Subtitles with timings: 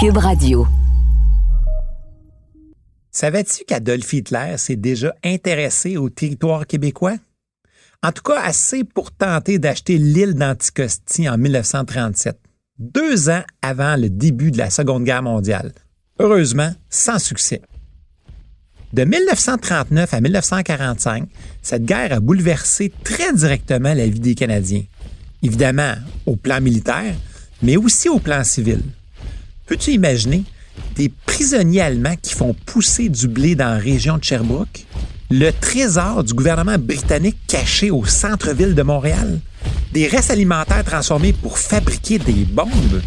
[0.00, 0.64] Cube Radio.
[3.10, 7.16] Savais-tu qu'Adolf Hitler s'est déjà intéressé au territoire québécois?
[8.04, 12.38] En tout cas, assez pour tenter d'acheter l'île d'Anticosti en 1937,
[12.78, 15.72] deux ans avant le début de la Seconde Guerre mondiale.
[16.20, 17.60] Heureusement, sans succès.
[18.92, 21.28] De 1939 à 1945,
[21.60, 24.84] cette guerre a bouleversé très directement la vie des Canadiens.
[25.42, 25.94] Évidemment,
[26.24, 27.16] au plan militaire,
[27.62, 28.84] mais aussi au plan civil.
[29.68, 30.44] Peux-tu imaginer
[30.96, 34.86] des prisonniers allemands qui font pousser du blé dans la région de Sherbrooke?
[35.30, 39.40] Le trésor du gouvernement britannique caché au centre-ville de Montréal?
[39.92, 43.02] Des restes alimentaires transformés pour fabriquer des bombes?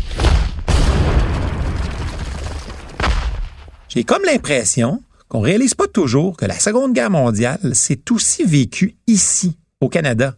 [3.89, 8.97] J'ai comme l'impression qu'on réalise pas toujours que la Seconde Guerre mondiale s'est aussi vécue
[9.07, 10.35] ici, au Canada.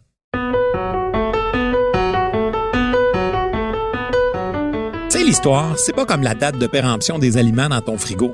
[5.24, 8.32] L'histoire, c'est pas comme la date de péremption des aliments dans ton frigo.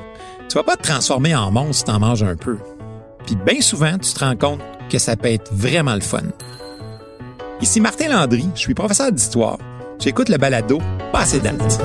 [0.48, 2.58] Tu vas pas te transformer en monstre si t'en manges un peu.
[3.26, 6.22] Puis bien souvent, tu te rends compte que ça peut être vraiment le fun.
[7.60, 9.58] Ici Martin Landry, je suis professeur d'histoire.
[10.00, 10.80] J'écoute le balado
[11.12, 11.80] Passé date.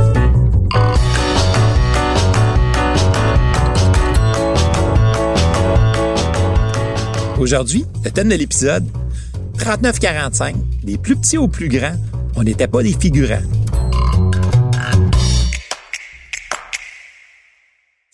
[7.40, 8.86] Aujourd'hui, le thème de l'épisode
[9.58, 11.96] 39-45, des plus petits aux plus grands,
[12.36, 13.44] on n'était pas des figurants.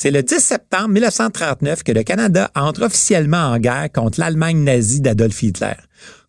[0.02, 5.00] C'est le 10 septembre 1939 que le Canada entre officiellement en guerre contre l'Allemagne nazie
[5.00, 5.76] d'Adolf Hitler.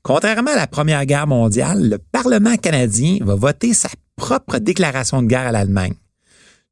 [0.03, 5.27] Contrairement à la Première Guerre mondiale, le Parlement canadien va voter sa propre déclaration de
[5.27, 5.95] guerre à l'Allemagne.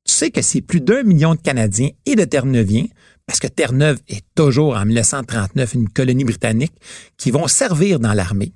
[0.04, 2.88] Tu sais que c'est plus d'un million de Canadiens et de Terre-Neuviens
[3.24, 6.74] parce que Terre-Neuve est toujours en 1939 une colonie britannique,
[7.16, 8.52] qui vont servir dans l'armée.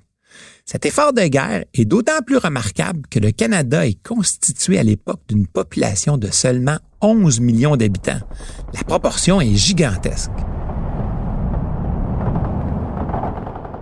[0.67, 5.21] Cet effort de guerre est d'autant plus remarquable que le Canada est constitué à l'époque
[5.29, 8.19] d'une population de seulement 11 millions d'habitants.
[8.73, 10.31] La proportion est gigantesque.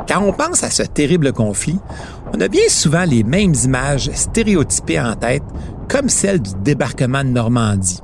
[0.09, 1.79] Quand on pense à ce terrible conflit,
[2.33, 5.43] on a bien souvent les mêmes images stéréotypées en tête,
[5.87, 8.01] comme celle du débarquement de Normandie.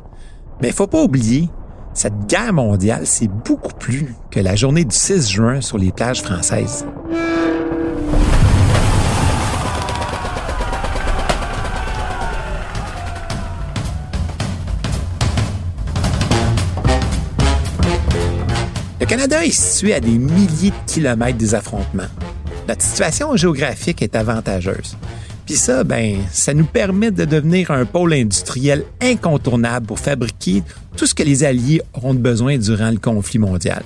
[0.62, 1.50] Mais il faut pas oublier
[1.94, 6.22] cette guerre mondiale, c'est beaucoup plus que la journée du 6 juin sur les plages
[6.22, 6.85] françaises.
[19.09, 22.03] Canada est situé à des milliers de kilomètres des affrontements.
[22.67, 24.95] Notre situation géographique est avantageuse.
[25.47, 30.61] Puis ça, ben, ça nous permet de devenir un pôle industriel incontournable pour fabriquer
[30.95, 33.81] tout ce que les Alliés auront besoin durant le conflit mondial.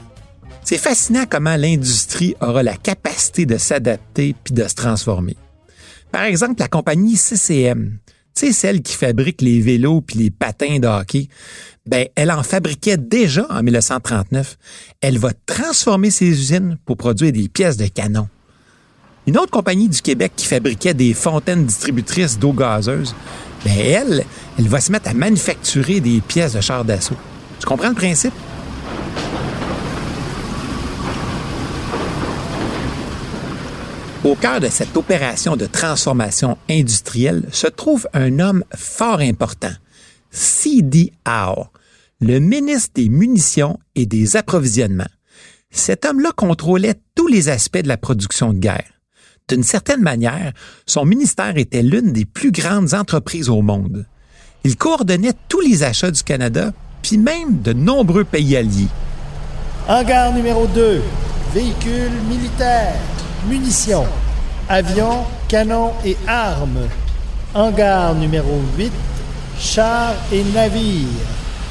[0.61, 5.37] C'est fascinant comment l'industrie aura la capacité de s'adapter puis de se transformer.
[6.11, 7.97] Par exemple, la compagnie CCM,
[8.35, 11.27] tu sais, celle qui fabrique les vélos puis les patins de hockey,
[11.85, 14.57] ben, elle en fabriquait déjà en 1939.
[15.01, 18.27] Elle va transformer ses usines pour produire des pièces de canon.
[19.27, 23.15] Une autre compagnie du Québec qui fabriquait des fontaines distributrices d'eau gazeuse,
[23.63, 24.25] ben elle,
[24.57, 27.15] elle va se mettre à manufacturer des pièces de chars d'assaut.
[27.59, 28.33] Tu comprends le principe?
[34.23, 39.73] Au cœur de cette opération de transformation industrielle se trouve un homme fort important,
[40.31, 41.11] C.D.
[41.27, 41.67] Howe,
[42.21, 45.09] le ministre des Munitions et des Approvisionnements.
[45.71, 48.93] Cet homme-là contrôlait tous les aspects de la production de guerre.
[49.49, 50.53] D'une certaine manière,
[50.85, 54.05] son ministère était l'une des plus grandes entreprises au monde.
[54.63, 58.87] Il coordonnait tous les achats du Canada, puis même de nombreux pays alliés.
[59.89, 61.01] Hangar numéro 2,
[61.53, 63.01] véhicules militaires,
[63.47, 64.05] munitions,
[64.69, 66.87] avions, canons et armes.
[67.53, 68.91] Hangar numéro 8,
[69.59, 71.07] chars et navires,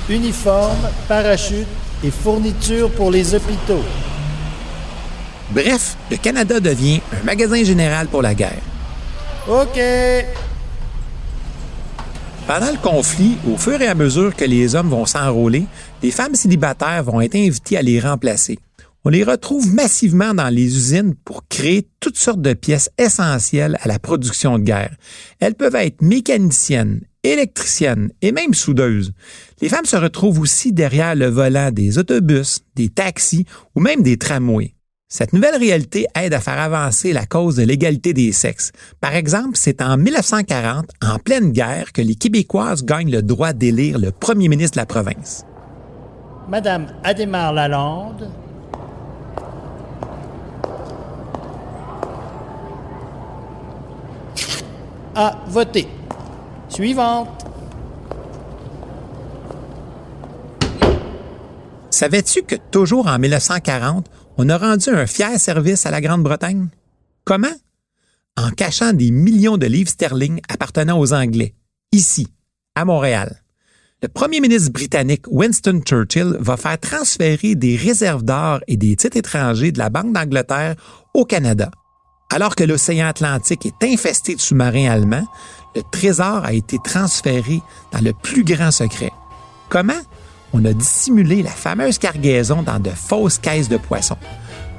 [0.08, 1.66] uniformes, parachutes
[2.04, 3.82] et fournitures pour les hôpitaux.
[5.50, 8.62] Bref, le Canada devient un magasin général pour la guerre.
[9.48, 9.80] OK.
[12.46, 15.64] Pendant le conflit, au fur et à mesure que les hommes vont s'enrôler,
[16.02, 18.58] les femmes célibataires vont être invitées à les remplacer.
[19.04, 23.88] On les retrouve massivement dans les usines pour créer toutes sortes de pièces essentielles à
[23.88, 24.94] la production de guerre.
[25.40, 29.12] Elles peuvent être mécaniciennes, électriciennes et même soudeuses.
[29.60, 33.44] Les femmes se retrouvent aussi derrière le volant des autobus, des taxis
[33.74, 34.74] ou même des tramways.
[35.08, 38.70] Cette nouvelle réalité aide à faire avancer la cause de l'égalité des sexes.
[39.00, 43.98] Par exemple, c'est en 1940, en pleine guerre, que les Québécoises gagnent le droit d'élire
[43.98, 45.44] le premier ministre de la province.
[46.48, 48.30] Madame Adémar Lalande.
[55.14, 55.86] à voter.
[56.68, 57.28] Suivante.
[61.90, 66.68] Savais-tu que toujours en 1940, on a rendu un fier service à la Grande-Bretagne?
[67.24, 67.54] Comment?
[68.36, 71.54] En cachant des millions de livres sterling appartenant aux Anglais,
[71.92, 72.28] ici,
[72.74, 73.42] à Montréal.
[74.02, 79.18] Le premier ministre britannique Winston Churchill va faire transférer des réserves d'or et des titres
[79.18, 80.74] étrangers de la Banque d'Angleterre
[81.14, 81.70] au Canada.
[82.34, 85.26] Alors que l'océan Atlantique est infesté de sous-marins allemands,
[85.76, 87.60] le trésor a été transféré
[87.92, 89.12] dans le plus grand secret.
[89.68, 90.00] Comment?
[90.54, 94.16] On a dissimulé la fameuse cargaison dans de fausses caisses de poissons.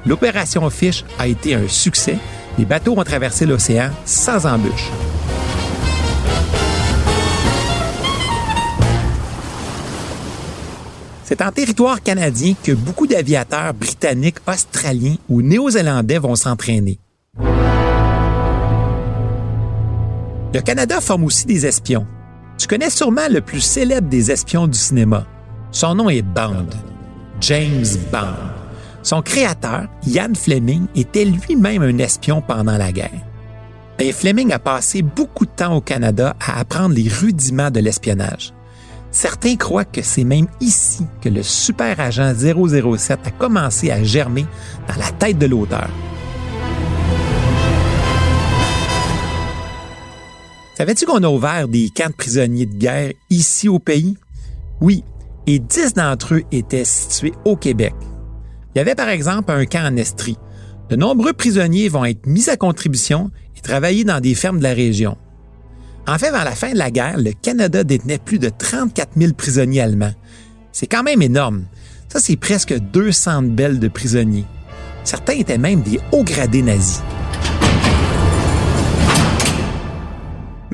[0.04, 2.18] L'opération Fish a été un succès.
[2.58, 4.90] Les bateaux ont traversé l'océan sans embûche.
[11.22, 16.98] C'est en territoire canadien que beaucoup d'aviateurs britanniques, australiens ou néo-zélandais vont s'entraîner.
[20.54, 22.06] Le Canada forme aussi des espions.
[22.58, 25.26] Tu connais sûrement le plus célèbre des espions du cinéma.
[25.72, 26.68] Son nom est Bond,
[27.40, 28.36] James Bond.
[29.02, 33.10] Son créateur, Ian Fleming, était lui-même un espion pendant la guerre.
[33.98, 38.54] Et Fleming a passé beaucoup de temps au Canada à apprendre les rudiments de l'espionnage.
[39.10, 44.46] Certains croient que c'est même ici que le super agent 007 a commencé à germer
[44.86, 45.88] dans la tête de l'auteur.
[50.76, 54.16] Savais-tu qu'on a ouvert des camps de prisonniers de guerre ici au pays?
[54.80, 55.04] Oui,
[55.46, 57.94] et dix d'entre eux étaient situés au Québec.
[58.74, 60.36] Il y avait par exemple un camp en Estrie.
[60.88, 64.74] De nombreux prisonniers vont être mis à contribution et travailler dans des fermes de la
[64.74, 65.16] région.
[66.08, 69.32] En fait, vers la fin de la guerre, le Canada détenait plus de 34 000
[69.34, 70.12] prisonniers allemands.
[70.72, 71.66] C'est quand même énorme.
[72.08, 74.44] Ça, c'est presque 200 belles de prisonniers.
[75.04, 77.00] Certains étaient même des hauts gradés nazis.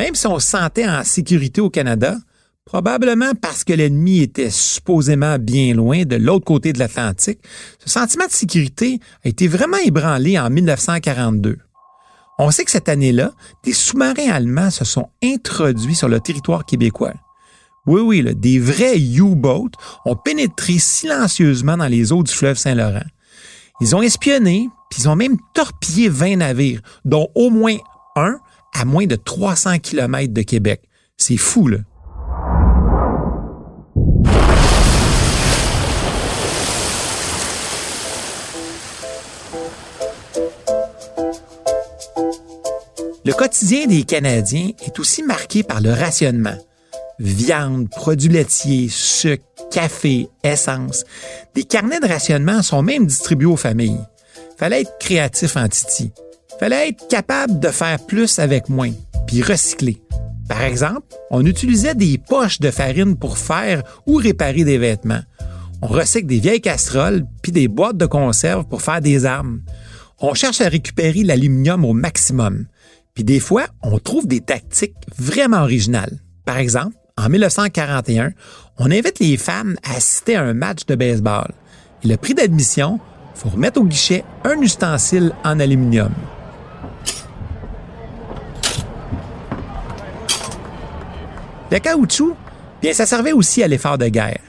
[0.00, 2.16] Même si on se sentait en sécurité au Canada,
[2.64, 7.38] probablement parce que l'ennemi était supposément bien loin de l'autre côté de l'Atlantique,
[7.84, 11.58] ce sentiment de sécurité a été vraiment ébranlé en 1942.
[12.38, 13.32] On sait que cette année-là,
[13.62, 17.12] des sous-marins allemands se sont introduits sur le territoire québécois.
[17.86, 19.76] Oui, oui, des vrais U-boats
[20.06, 23.04] ont pénétré silencieusement dans les eaux du fleuve Saint-Laurent.
[23.82, 27.76] Ils ont espionné, puis ils ont même torpillé 20 navires, dont au moins
[28.16, 28.38] un
[28.72, 30.82] à moins de 300 km de Québec.
[31.16, 31.78] C'est fou, là.
[43.22, 46.56] Le quotidien des Canadiens est aussi marqué par le rationnement.
[47.18, 51.04] Viande, produits laitiers, sucre, café, essence.
[51.54, 54.00] Des carnets de rationnement sont même distribués aux familles.
[54.56, 56.12] Fallait être créatif en Titi
[56.60, 58.92] fallait être capable de faire plus avec moins,
[59.26, 60.02] puis recycler.
[60.46, 65.22] Par exemple, on utilisait des poches de farine pour faire ou réparer des vêtements.
[65.80, 69.62] On recycle des vieilles casseroles puis des boîtes de conserve pour faire des armes.
[70.18, 72.66] On cherche à récupérer l'aluminium au maximum.
[73.14, 76.18] Puis des fois, on trouve des tactiques vraiment originales.
[76.44, 78.32] Par exemple, en 1941,
[78.78, 81.52] on invite les femmes à assister à un match de baseball.
[82.04, 83.00] Et le prix d'admission,
[83.34, 86.12] faut remettre au guichet un ustensile en aluminium.
[91.70, 92.36] Le caoutchouc,
[92.82, 94.40] bien, ça servait aussi à l'effort de guerre.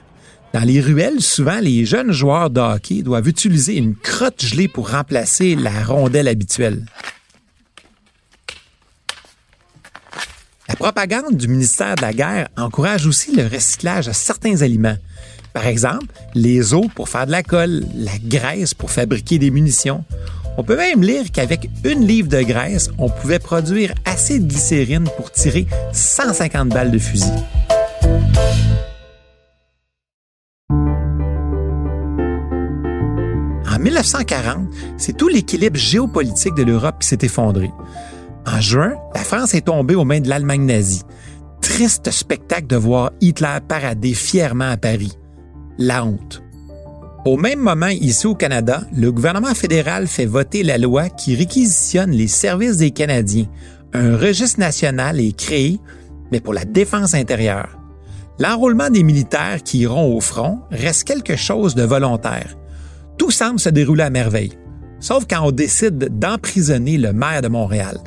[0.53, 4.89] Dans les ruelles, souvent, les jeunes joueurs de hockey doivent utiliser une crotte gelée pour
[4.89, 6.83] remplacer la rondelle habituelle.
[10.67, 14.97] La propagande du ministère de la Guerre encourage aussi le recyclage de certains aliments.
[15.53, 20.03] Par exemple, les os pour faire de la colle, la graisse pour fabriquer des munitions,
[20.57, 25.07] on peut même lire qu'avec une livre de graisse, on pouvait produire assez de glycérine
[25.17, 27.31] pour tirer 150 balles de fusil.
[33.69, 34.67] En 1940,
[34.97, 37.71] c'est tout l'équilibre géopolitique de l'Europe qui s'est effondré.
[38.45, 41.03] En juin, la France est tombée aux mains de l'Allemagne nazie.
[41.61, 45.13] Triste spectacle de voir Hitler parader fièrement à Paris.
[45.77, 46.43] La honte.
[47.23, 52.09] Au même moment, ici au Canada, le gouvernement fédéral fait voter la loi qui réquisitionne
[52.09, 53.45] les services des Canadiens.
[53.93, 55.79] Un registre national est créé,
[56.31, 57.77] mais pour la défense intérieure.
[58.39, 62.57] L'enrôlement des militaires qui iront au front reste quelque chose de volontaire.
[63.19, 64.57] Tout semble se dérouler à merveille,
[64.99, 67.99] sauf quand on décide d'emprisonner le maire de Montréal.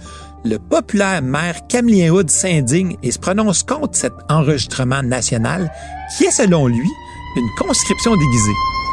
[0.44, 5.70] Le populaire maire Camelien Hood s'indigne et se prononce contre cet enregistrement national
[6.18, 6.90] qui est, selon lui,
[7.36, 8.83] une conscription déguisée.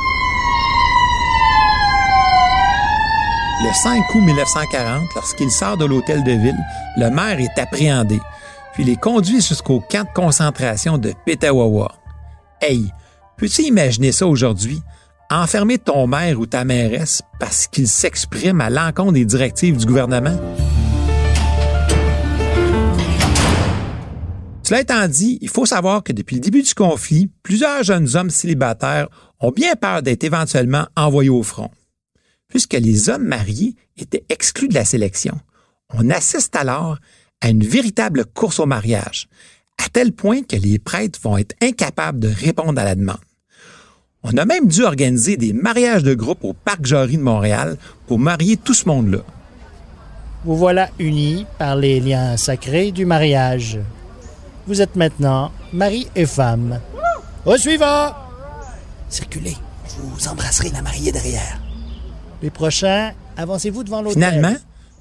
[3.64, 6.58] Le 5 août 1940, lorsqu'il sort de l'hôtel de ville,
[6.98, 8.20] le maire est appréhendé,
[8.74, 11.92] puis il est conduit jusqu'au camp de concentration de Petawawa.
[12.62, 12.92] Hey,
[13.42, 14.84] Peux-tu imaginer ça aujourd'hui?
[15.32, 20.40] Enfermer ton maire ou ta mairesse parce qu'il s'exprime à l'encontre des directives du gouvernement?
[24.62, 28.30] Cela étant dit, il faut savoir que depuis le début du conflit, plusieurs jeunes hommes
[28.30, 29.08] célibataires
[29.40, 31.72] ont bien peur d'être éventuellement envoyés au front.
[32.52, 35.40] Puisque les hommes mariés étaient exclus de la sélection,
[35.94, 36.98] on assiste alors
[37.40, 39.28] à une véritable course au mariage,
[39.84, 43.18] à tel point que les prêtres vont être incapables de répondre à la demande.
[44.24, 48.20] On a même dû organiser des mariages de groupe au Parc Jory de Montréal pour
[48.20, 49.22] marier tout ce monde-là.
[50.44, 53.80] Vous voilà unis par les liens sacrés du mariage.
[54.68, 56.82] Vous êtes maintenant mari et femme.
[57.46, 58.14] Au suivant!
[59.10, 59.56] Circulez,
[59.88, 61.60] je vous embrasserai la mariée derrière.
[62.42, 64.14] Les prochains, avancez-vous devant l'hôtel?
[64.14, 64.56] Finalement,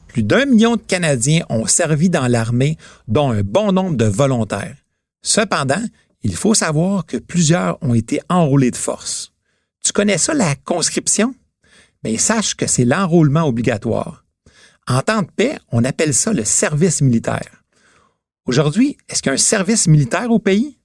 [0.09, 2.77] plus d'un million de Canadiens ont servi dans l'armée,
[3.09, 4.77] dont un bon nombre de volontaires.
[5.23, 5.83] Cependant,
[6.23, 9.33] il faut savoir que plusieurs ont été enrôlés de force.
[9.83, 11.35] Tu connais ça, la conscription?
[12.05, 14.27] Mais sache que c'est l'enrôlement obligatoire.
[14.87, 17.65] En temps de paix, on appelle ça le service militaire.
[18.45, 20.79] Aujourd'hui, est-ce qu'il y a un service militaire au pays?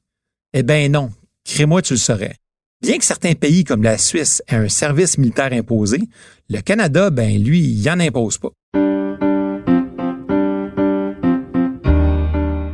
[0.53, 1.11] Eh bien non,
[1.43, 2.37] crée-moi tu le saurais.
[2.85, 6.01] Bien que certains pays comme la Suisse aient un service militaire imposé,
[6.51, 8.49] le Canada, ben lui, il en impose pas.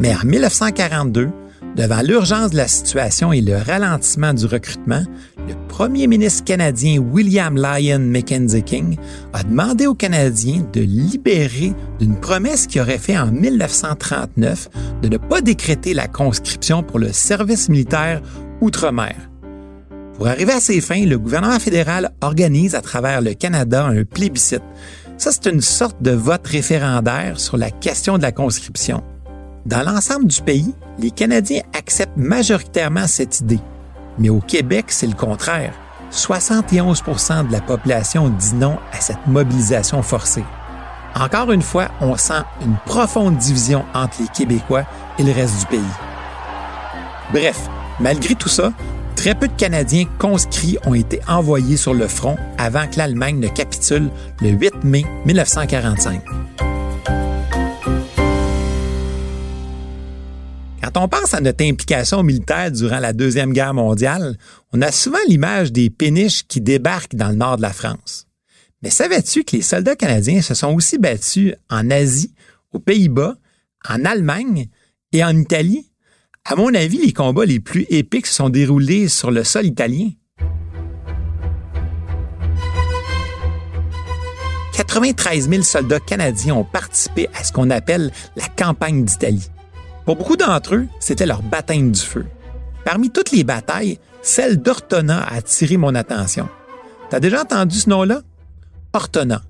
[0.02, 1.30] Mais en 1942,
[1.78, 5.06] devant l'urgence de la situation et le ralentissement du recrutement,
[5.48, 8.98] le premier ministre canadien William Lyon Mackenzie King
[9.32, 14.72] a demandé aux Canadiens de libérer d'une promesse qu'il aurait fait en 1939
[15.04, 18.22] de ne pas décréter la conscription pour le service militaire
[18.60, 19.31] outre-mer.
[20.22, 24.62] Pour arriver à ces fins, le gouvernement fédéral organise à travers le Canada un plébiscite.
[25.18, 29.04] Ça, c'est une sorte de vote référendaire sur la question de la conscription.
[29.66, 33.62] Dans l'ensemble du pays, les Canadiens acceptent majoritairement cette idée.
[34.20, 35.74] Mais au Québec, c'est le contraire.
[36.12, 40.46] 71% de la population dit non à cette mobilisation forcée.
[41.16, 44.84] Encore une fois, on sent une profonde division entre les Québécois
[45.18, 45.96] et le reste du pays.
[47.34, 47.60] Bref,
[48.00, 48.72] malgré tout ça,
[49.22, 53.50] très peu de Canadiens conscrits ont été envoyés sur le front avant que l'Allemagne ne
[53.50, 54.10] capitule
[54.42, 56.24] le 8 mai 1945.
[60.82, 64.40] Quand on pense à notre implication militaire durant la Deuxième Guerre mondiale,
[64.74, 68.26] on a souvent l'image des péniches qui débarquent dans le nord de la France.
[68.82, 72.34] Mais savais-tu que les soldats canadiens se sont aussi battus en Asie,
[72.74, 73.36] aux Pays-Bas,
[73.88, 74.66] en Allemagne
[75.14, 75.91] et en Italie?
[76.44, 80.10] À mon avis, les combats les plus épiques se sont déroulés sur le sol italien.
[84.74, 89.50] 93 000 soldats canadiens ont participé à ce qu'on appelle la campagne d'Italie.
[90.06, 92.26] Pour beaucoup d'entre eux, c'était leur baptême du feu.
[92.84, 96.50] Parmi toutes les batailles, celle d'Ortona a attiré mon attention.
[97.12, 98.22] T'as déjà entendu ce nom-là?
[98.94, 99.44] Ortona.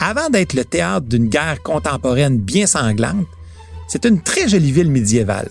[0.00, 3.26] Avant d'être le théâtre d'une guerre contemporaine bien sanglante,
[3.86, 5.50] c'est une très jolie ville médiévale.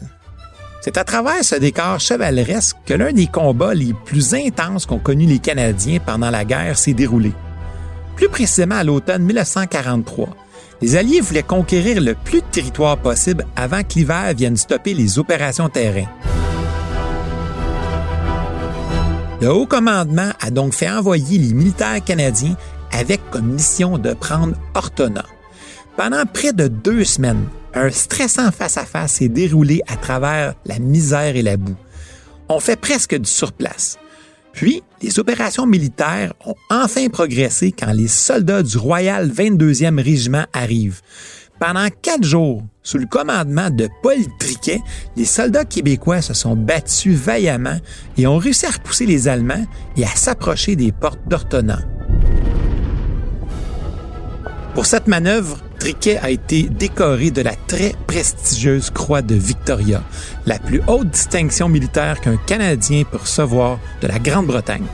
[0.81, 5.25] C'est à travers ce décor chevaleresque que l'un des combats les plus intenses qu'ont connus
[5.25, 7.33] les Canadiens pendant la guerre s'est déroulé.
[8.15, 10.29] Plus précisément à l'automne 1943,
[10.81, 15.19] les Alliés voulaient conquérir le plus de territoire possible avant que l'hiver vienne stopper les
[15.19, 16.07] opérations terrain.
[19.41, 22.55] Le haut commandement a donc fait envoyer les militaires canadiens
[22.91, 25.25] avec comme mission de prendre Ortona.
[25.98, 31.41] Pendant près de deux semaines, un stressant face-à-face s'est déroulé à travers la misère et
[31.41, 31.75] la boue.
[32.47, 33.97] On fait presque du surplace.
[34.53, 41.01] Puis, les opérations militaires ont enfin progressé quand les soldats du Royal 22e Régiment arrivent.
[41.59, 44.81] Pendant quatre jours, sous le commandement de Paul Triquet,
[45.15, 47.79] les soldats québécois se sont battus vaillamment
[48.17, 49.65] et ont réussi à repousser les Allemands
[49.97, 51.79] et à s'approcher des portes d'Ortona.
[54.79, 60.01] Pour cette manœuvre, Triquet a été décoré de la très prestigieuse Croix de Victoria,
[60.45, 64.86] la plus haute distinction militaire qu'un Canadien peut recevoir de la Grande-Bretagne.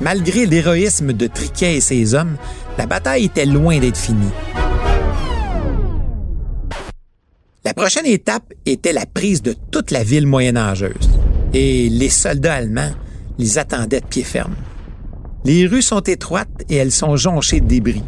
[0.00, 2.38] Malgré l'héroïsme de Triquet et ses hommes,
[2.78, 4.32] la bataille était loin d'être finie.
[7.66, 11.10] La prochaine étape était la prise de toute la ville moyenâgeuse,
[11.52, 12.92] et les soldats allemands
[13.38, 14.56] les attendaient de pied ferme.
[15.44, 18.02] Les rues sont étroites et elles sont jonchées de débris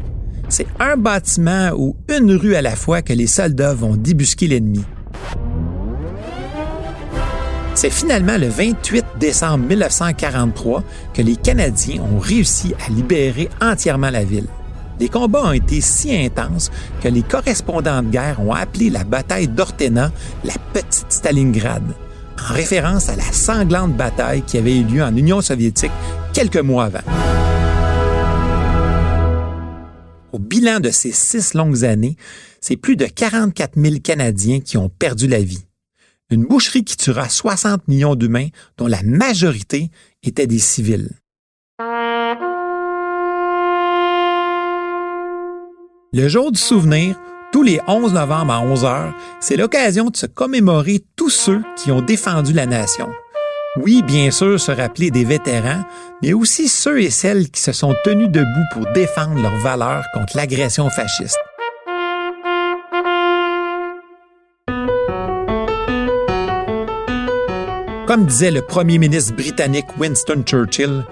[0.51, 4.85] c'est un bâtiment ou une rue à la fois que les soldats vont débusquer l'ennemi.
[7.75, 10.83] C'est finalement le 28 décembre 1943
[11.15, 14.49] que les Canadiens ont réussi à libérer entièrement la ville.
[14.99, 16.71] Les combats ont été si intenses
[17.03, 20.13] que les correspondants de guerre ont appelé la bataille d'Ortena
[20.45, 21.85] la petite Stalingrad,
[22.39, 25.93] en référence à la sanglante bataille qui avait eu lieu en Union soviétique
[26.35, 27.40] quelques mois avant.
[30.33, 32.17] Au bilan de ces six longues années,
[32.61, 35.65] c'est plus de 44 000 Canadiens qui ont perdu la vie.
[36.31, 39.91] Une boucherie qui tuera 60 millions d'humains, dont la majorité
[40.23, 41.11] étaient des civils.
[46.13, 47.19] Le jour du souvenir,
[47.53, 51.91] tous les 11 novembre à 11 heures, c'est l'occasion de se commémorer tous ceux qui
[51.91, 53.09] ont défendu la nation.
[53.83, 55.85] Oui, bien sûr, se rappeler des vétérans,
[56.23, 60.37] mais aussi ceux et celles qui se sont tenus debout pour défendre leurs valeurs contre
[60.37, 61.39] l'agression fasciste.
[68.07, 71.05] Comme disait le premier ministre britannique Winston Churchill,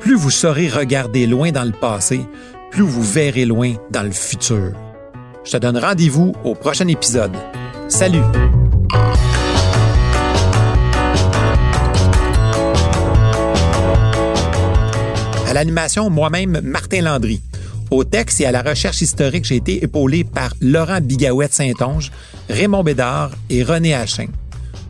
[0.00, 2.22] plus vous saurez regarder loin dans le passé,
[2.72, 4.72] plus vous verrez loin dans le futur.
[5.44, 7.36] Je te donne rendez-vous au prochain épisode.
[7.88, 8.65] Salut!
[15.56, 17.40] L'animation, moi-même, Martin Landry.
[17.90, 22.12] Au texte et à la recherche historique, j'ai été épaulé par Laurent Bigouette-Saint-Onge,
[22.50, 24.26] Raymond Bédard et René Hachin.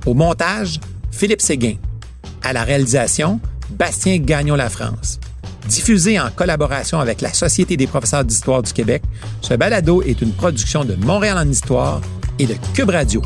[0.06, 0.80] Au montage,
[1.12, 1.76] Philippe Séguin.
[2.42, 3.38] À la réalisation,
[3.70, 5.20] Bastien Gagnon-La France.
[5.68, 9.04] Diffusé en collaboration avec la Société des professeurs d'histoire du Québec,
[9.42, 12.00] ce balado est une production de Montréal en histoire
[12.40, 13.22] et de Cube Radio.